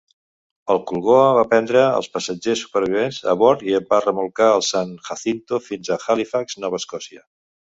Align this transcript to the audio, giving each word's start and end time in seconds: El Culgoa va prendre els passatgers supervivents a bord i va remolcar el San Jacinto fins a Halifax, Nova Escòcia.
El 0.75 0.79
Culgoa 0.91 1.25
va 1.39 1.43
prendre 1.51 1.83
els 1.97 2.07
passatgers 2.15 2.63
supervivents 2.67 3.19
a 3.35 3.35
bord 3.43 3.61
i 3.67 3.77
va 3.93 4.01
remolcar 4.07 4.49
el 4.55 4.65
San 4.71 4.97
Jacinto 5.11 5.61
fins 5.69 5.93
a 5.95 6.01
Halifax, 6.07 6.59
Nova 6.67 6.83
Escòcia. 6.85 7.25